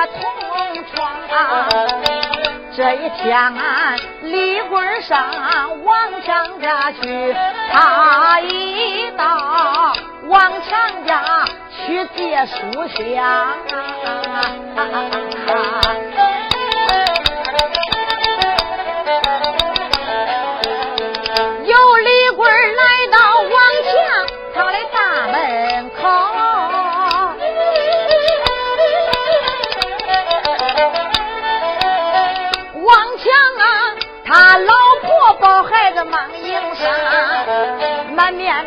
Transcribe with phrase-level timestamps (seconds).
[0.00, 0.20] 个同
[0.94, 1.12] 窗。
[2.74, 3.52] 这一天，
[4.22, 5.28] 李贵上
[5.84, 7.36] 王强家去，
[7.70, 9.92] 他一到
[10.28, 11.44] 王强家
[11.86, 13.04] 去借书香。
[15.46, 16.09] 有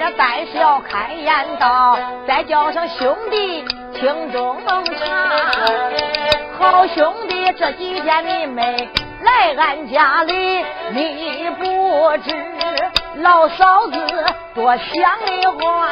[0.04, 4.76] 满面的带笑开言道：“再叫声兄弟听中茶，
[6.60, 8.90] 好兄弟这几天你没
[9.22, 11.64] 来俺家里，你不
[12.18, 12.36] 知
[13.22, 14.06] 老嫂子
[14.54, 15.88] 多想你慌。”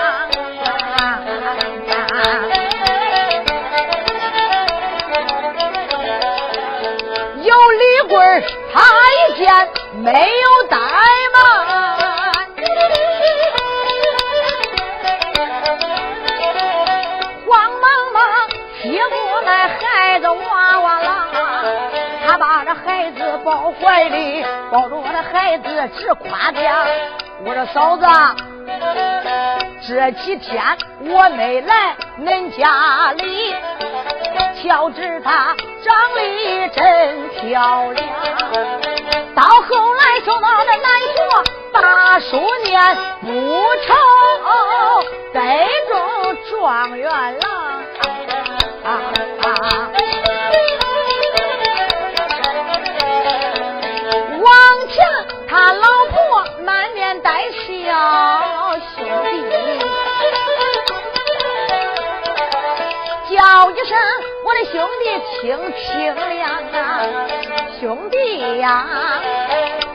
[7.43, 8.19] 有李贵
[8.73, 10.77] 他一见没有怠
[11.33, 11.60] 慢，
[23.43, 26.61] 抱怀里，抱着我的孩子直夸奖。
[27.43, 28.05] 我说嫂子，
[29.87, 30.61] 这几天
[31.01, 33.55] 我没来恁家里。
[34.61, 38.07] 瞧着他长得真漂亮，
[39.33, 40.85] 到后来受到那难
[41.15, 41.17] 学，
[41.73, 42.79] 把书念
[43.21, 43.27] 不
[43.81, 43.95] 成，
[45.33, 45.39] 得
[45.89, 47.51] 中状元郎。
[58.01, 59.29] 笑，兄弟
[63.35, 63.91] 叫一声。
[64.43, 64.73] 我的兄
[65.03, 65.05] 弟
[65.39, 65.41] 听
[65.73, 67.27] 清了啊，
[67.79, 68.15] 兄弟
[68.59, 68.87] 呀，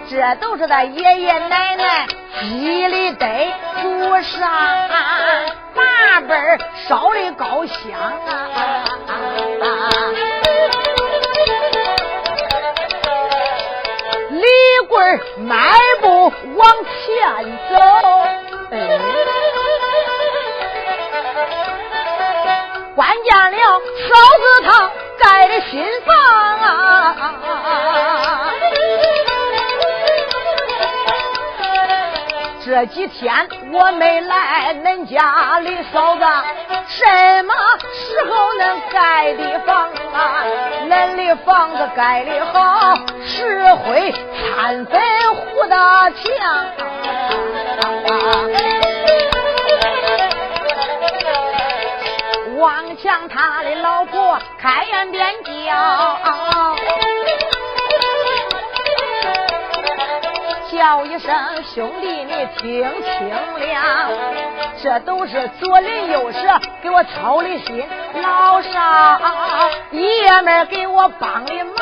[0.09, 2.07] 这都是他爷爷奶奶
[2.41, 3.53] 积里得
[3.83, 4.89] 祖上
[5.75, 6.35] 八辈
[6.89, 8.31] 烧的高香啊！
[14.31, 14.47] 李
[14.89, 15.66] 贵迈
[32.67, 36.25] 这几天我没来恁家里，嫂子
[36.89, 37.55] 什么
[37.93, 40.43] 时候能盖的房啊？
[40.89, 45.01] 恁的房子盖的好，石灰掺粉
[45.37, 46.67] 糊的墙。
[52.57, 56.19] 王强他的老婆开言便叫，
[60.73, 61.33] 叫一声
[61.75, 64.11] 兄弟，你听清了，
[64.83, 66.39] 这都是左邻右舍
[66.83, 67.87] 给我操的心，
[68.21, 69.21] 老少
[69.93, 71.75] 爷们给我帮的忙。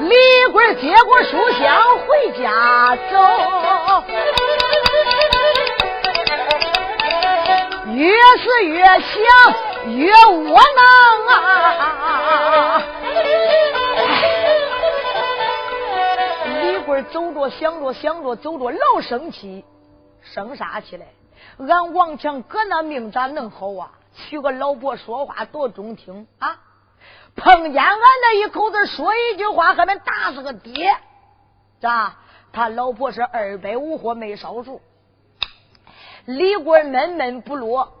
[0.00, 0.14] 李
[0.52, 3.18] 贵接过书箱回家走。
[7.94, 8.98] 越是越想
[9.86, 12.82] 越窝囊啊！
[16.62, 19.64] 李贵走着想着想着走着老生气，
[20.22, 21.06] 生啥气来？
[21.58, 23.90] 俺王强搁那命咋能好啊？
[24.14, 26.58] 娶个老婆说话多中听啊！
[27.36, 30.96] 碰见俺那一口子说一句话，还能打死个爹？
[31.80, 32.14] 咋？
[32.52, 34.80] 他老婆是二百五货没烧熟。
[36.24, 37.92] 李贵闷闷不乐，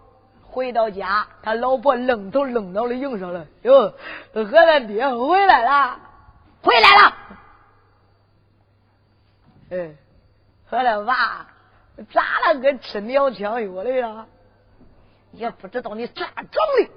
[0.54, 3.92] 回到家，他老婆愣头愣脑的迎上来：“哟，
[4.32, 5.98] 和咱爹回来了，
[6.62, 7.16] 回来了。”
[9.70, 9.96] 哎，
[10.66, 11.46] 和咱娃
[12.12, 12.60] 咋了？
[12.60, 14.26] 跟吃鸟枪药的呀？
[15.32, 16.90] 也不知道你咋长的，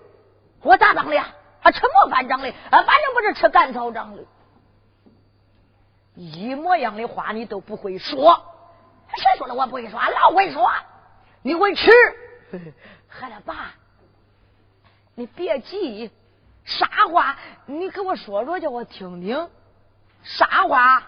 [0.62, 1.26] 我咋长的呀？
[1.60, 2.50] 还吃么饭长的？
[2.70, 4.24] 啊，反正不是吃干草长的。
[6.14, 8.40] 一模一样的话你都不会说，
[9.16, 9.56] 谁说的？
[9.56, 10.70] 我不会说，老会说。
[11.44, 11.92] 你会吃，
[13.08, 13.74] 孩子爸，
[15.16, 16.12] 你别急，
[16.66, 19.50] 啥话你给我说说，叫我听听。
[20.24, 21.00] 啥话？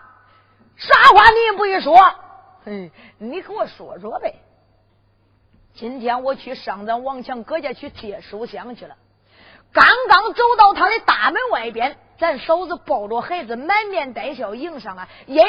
[0.77, 1.95] 啥话你也不许说？
[2.65, 4.35] 嗯，你给我说说呗。
[5.73, 8.95] 今天我去上咱王强哥家去借书香去了，
[9.71, 15.43] 刚刚走到他的大门外边，咱嫂子抱着孩子满面带笑迎上来，耶，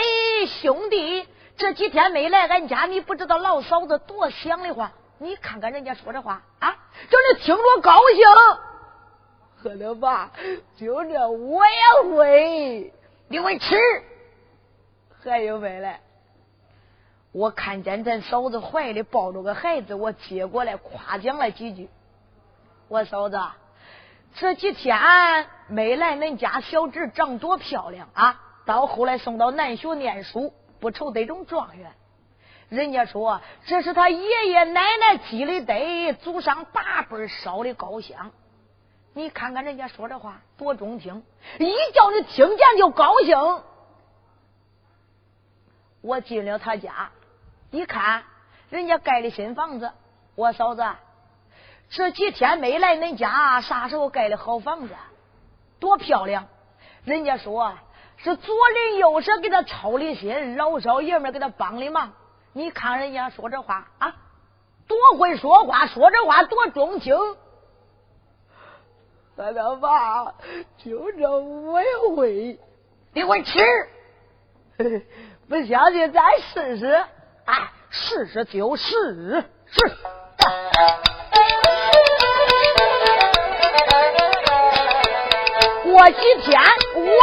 [0.46, 1.26] 兄弟，
[1.56, 4.92] 这几天没来俺家，你不知道老嫂子多想的话。
[5.22, 8.26] 你看看人家说这话啊，叫你听着高兴。
[9.62, 10.30] 喝了吧，
[10.78, 12.94] 就这我也会，
[13.28, 13.76] 你会吃。
[15.22, 16.00] 还有没嘞？
[17.32, 21.90] 我看见咱嫂子怀里抱着个孩子，我接过来夸奖了几句。
[22.88, 23.38] 我嫂子
[24.36, 24.98] 这几天
[25.68, 28.40] 没来恁家，小侄长多漂亮啊！
[28.64, 31.92] 到后来送到南学念书，不愁得中状元。
[32.70, 38.30] 人家说这是他爷爷奶奶积的德，祖上八辈烧的高香。
[39.12, 41.24] 你看看人家说这话多中听，
[41.58, 43.36] 一叫你听见就高兴。
[46.00, 47.10] 我进了他家，
[47.72, 48.22] 一看
[48.70, 49.90] 人家盖的新房子，
[50.36, 50.86] 我嫂子
[51.90, 54.94] 这几天没来恁家，啥时候盖的好房子？
[55.80, 56.46] 多漂亮！
[57.04, 57.72] 人家说
[58.18, 62.12] 是左邻右舍给他操的心，老少爷们给他帮的忙。
[62.52, 64.14] 你看人家说这话啊，
[64.88, 67.16] 多会说话，说这话多中听。
[69.36, 70.34] 俺老爸
[70.76, 72.58] 就这我也会，
[73.14, 73.58] 你会吃？
[75.48, 77.04] 不相信咱试试，
[77.46, 79.44] 哎，试试就是。
[79.66, 79.96] 是。
[85.84, 86.60] 过几天
[86.94, 87.16] 王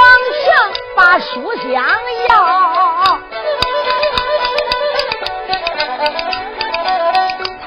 [0.43, 1.73] 强把书香
[2.29, 2.86] 要。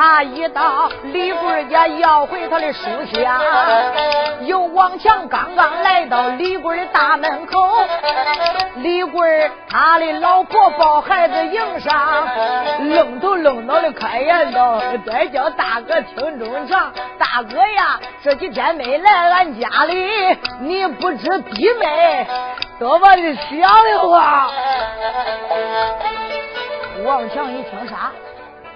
[0.01, 3.39] 他一到李贵家要回他的书香，
[4.47, 7.61] 有王强刚刚来到李贵的大门口，
[8.77, 12.27] 李贵他的老婆抱孩子迎上，
[12.89, 22.27] 愣头愣脑的开言道：“再叫大哥听中长，大哥呀，这几天没来俺家里，你不知弟妹
[22.79, 24.51] 多么的想的话。”
[27.05, 28.11] 王强一听啥，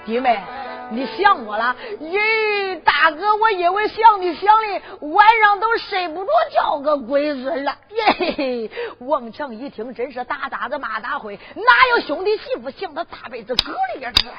[0.04, 0.38] 弟妹。
[0.90, 1.74] 你想我了？
[2.00, 7.74] 咦，大哥，我因为想你想的，晚上都睡不着觉，个龟孙了。
[7.90, 8.70] 耶！
[9.00, 14.26] 王强一听，真是打打子骂大会，哪有兄弟媳妇想他大辈子搁里边去？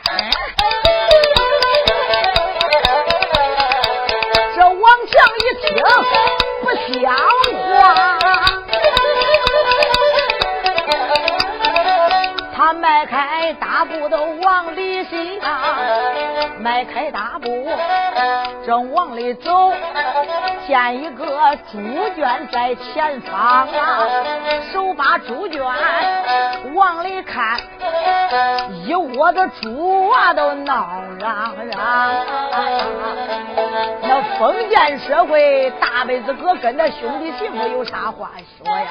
[4.55, 5.75] 这王强一听，
[6.61, 6.69] 不
[7.03, 7.15] 像
[12.65, 15.39] 他迈开大步都往里行，
[16.61, 17.47] 迈开大步
[18.65, 19.71] 正往里走，
[20.65, 21.79] 见一个猪
[22.15, 24.07] 圈在前方啊，
[24.73, 25.63] 手把猪圈
[26.73, 27.59] 往里看，
[28.87, 31.77] 一窝的猪娃都闹嚷嚷。
[34.01, 38.85] 那封建社会大辈子哥跟那兄弟媳妇有啥话说呀？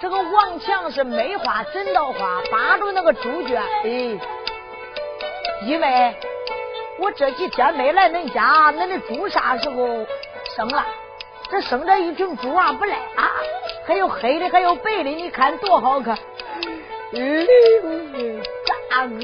[0.00, 4.18] 这个王强是没话怎到话，扒住那个猪圈，哎，
[5.66, 6.16] 因为
[6.98, 10.06] 我这几天没来恁家，恁的猪啥时候
[10.56, 10.86] 生了？
[11.50, 13.30] 这生着一群猪啊不赖啊，
[13.86, 16.16] 还有黑的，还有白的，你看多好看！
[17.12, 17.46] 嗯，
[18.88, 19.14] 大哥，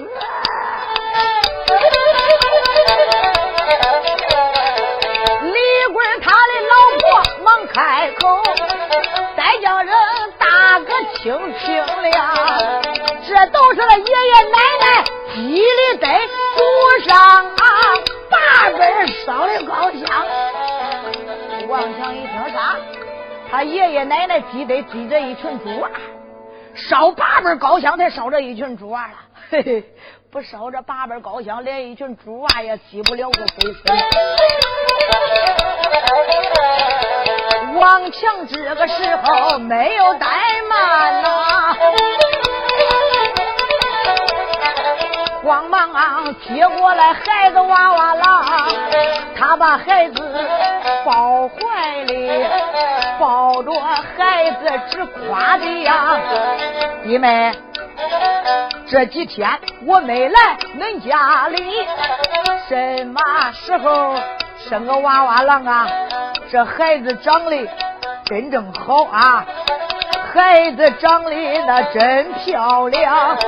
[5.42, 5.58] 李
[5.94, 7.04] 贵他的老婆
[7.44, 8.42] 忙开口，
[9.36, 10.05] 再叫人。
[11.16, 12.82] 大哥，听听了，
[13.26, 15.04] 这都是他爷爷奶奶
[15.34, 16.06] 积的德，
[16.56, 16.60] 祖
[17.08, 17.54] 上啊
[18.30, 20.26] 八辈烧的高香。
[21.68, 22.76] 王强一听啥？
[23.50, 25.88] 他爷爷奶奶积德积这一群猪娃，
[26.74, 29.14] 烧八辈高香才烧这一群猪娃了。
[29.50, 29.84] 嘿嘿，
[30.30, 33.98] 不烧这八辈高香，连一群猪娃也积不了个龟孙。
[37.76, 40.26] 王强这个时候没有带
[40.68, 41.76] 慢呐，
[45.42, 48.44] 慌忙啊接过来孩子娃娃郎，
[49.36, 50.48] 他把孩子
[51.04, 52.44] 抱怀里，
[53.18, 53.72] 抱着
[54.16, 56.18] 孩子直夸的呀，
[57.04, 57.52] 弟妹，
[58.88, 59.48] 这几天
[59.84, 61.86] 我没来恁家里，
[62.68, 63.20] 什么
[63.52, 64.14] 时候
[64.68, 65.86] 生个娃娃郎啊？
[66.50, 67.68] 这孩子长得
[68.24, 69.44] 真正好啊！
[70.36, 71.30] 孩子长得
[71.66, 73.38] 那真漂亮，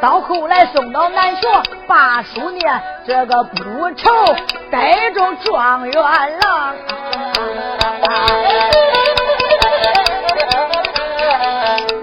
[0.00, 1.48] 到后来送到南学
[1.86, 3.62] 把书念，这个不
[3.94, 4.10] 愁
[4.68, 6.02] 得中状元
[6.40, 6.74] 郎。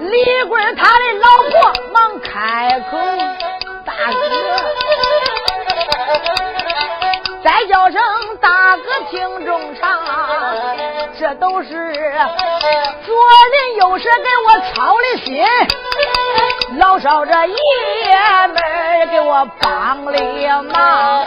[0.00, 2.96] 李贵他的老婆忙开口
[3.84, 4.24] ：“大哥，
[7.44, 8.00] 再叫声
[8.40, 8.48] 大。”
[11.34, 11.68] 都是
[13.06, 13.14] 左
[13.52, 15.44] 邻右舍给我操的心，
[16.78, 17.54] 老少这爷
[18.48, 21.24] 们给我帮了忙。